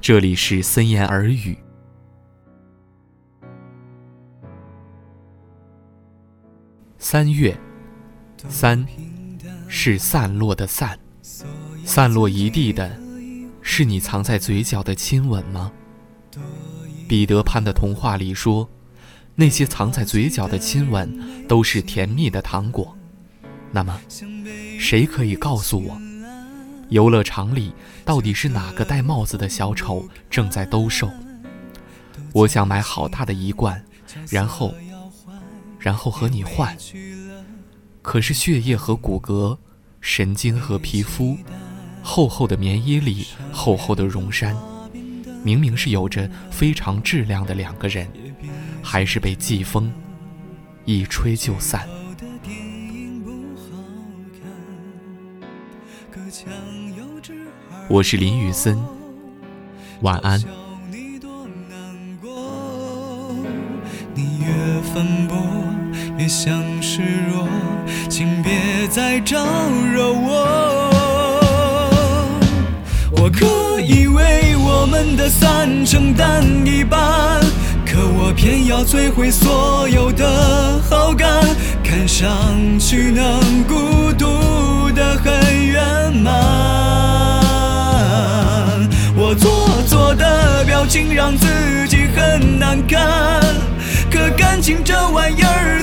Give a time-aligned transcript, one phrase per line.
[0.00, 1.56] 这里是森言耳语。
[6.98, 7.58] 三月，
[8.48, 8.86] 三，
[9.66, 10.98] 是散落的散，
[11.84, 12.96] 散落一地的，
[13.60, 15.72] 是你藏在嘴角的亲吻吗？
[17.08, 18.68] 彼得潘的童话里说，
[19.34, 22.96] 那些藏在嘴角的亲吻都是甜蜜的糖果。
[23.72, 24.00] 那么，
[24.78, 26.00] 谁可以告诉我，
[26.88, 27.72] 游乐场里
[28.04, 31.10] 到底是哪个戴帽子的小丑正在兜售？
[32.32, 33.82] 我想买好大的一罐，
[34.30, 34.74] 然后，
[35.78, 36.76] 然后和你换。
[38.00, 39.56] 可是血液和骨骼，
[40.00, 41.36] 神经和皮肤，
[42.02, 44.56] 厚厚的棉衣里厚厚的绒衫，
[45.42, 48.08] 明明是有着非常质量的两个人，
[48.82, 49.92] 还是被季风
[50.84, 51.86] 一吹就散。
[57.90, 58.78] 我是林雨森，
[60.02, 60.38] 晚安。
[64.14, 64.52] 你越
[64.92, 65.38] 反驳，
[66.18, 67.00] 越像示
[67.30, 67.48] 弱，
[68.10, 69.42] 请别再招
[69.94, 70.90] 惹我。
[73.12, 77.40] 我可以为我们的散承担一半，
[77.86, 81.42] 可我偏要摧毁所有的好感，
[81.82, 82.28] 看上
[82.78, 87.07] 去能孤独的很圆满。
[94.10, 95.82] 可感情这玩意儿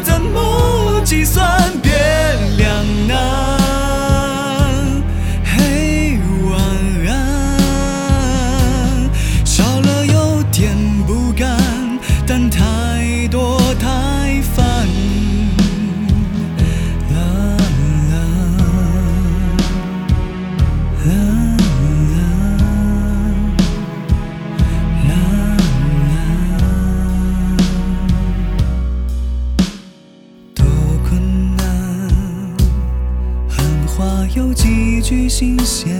[35.06, 35.96] 几句新鲜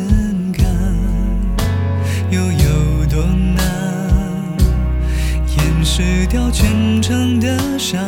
[0.52, 0.66] 感，
[2.32, 3.64] 又有多难，
[5.56, 8.02] 掩饰掉全城的伤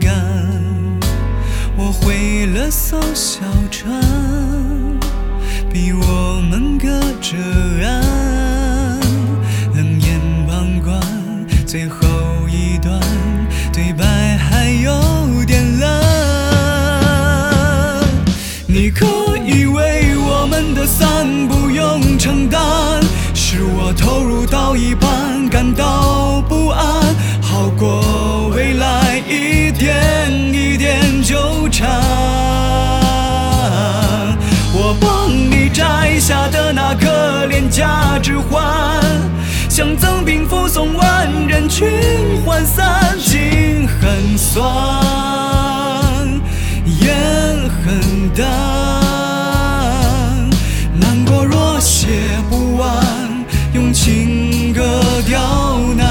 [0.00, 0.10] 感。
[1.76, 4.02] 我毁了艘小船，
[5.70, 6.88] 逼我们隔
[7.20, 7.36] 着
[7.86, 8.02] 岸，
[36.28, 38.62] 下的那颗廉价之环，
[39.66, 41.88] 像赠品附送完，人群
[42.44, 44.62] 涣散，心很酸，
[46.84, 47.16] 眼
[47.82, 48.46] 很淡，
[51.00, 52.08] 难过若写
[52.50, 52.94] 不完，
[53.72, 56.06] 用情歌刁难。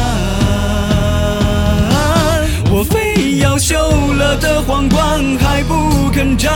[2.72, 3.76] 我非要锈
[4.16, 6.50] 了的皇冠还不肯摘，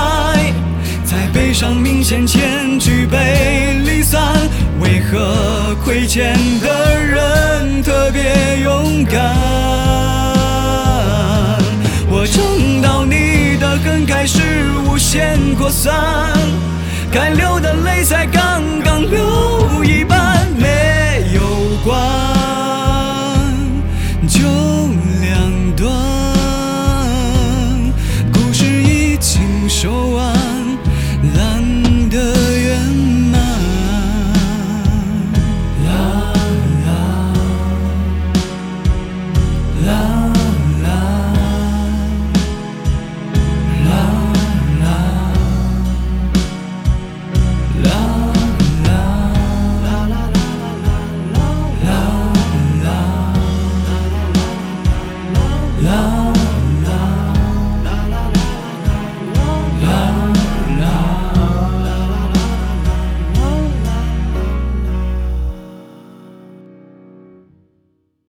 [1.06, 3.51] 在悲伤明显前举杯，
[5.84, 9.36] 亏欠的人特别勇敢，
[12.08, 14.40] 我撑到你的恨开始
[14.88, 15.94] 无限扩散，
[17.12, 21.41] 该流的泪才刚刚流一半，没有
[21.84, 21.97] 关，
[24.28, 24.40] 就
[25.20, 26.21] 两端。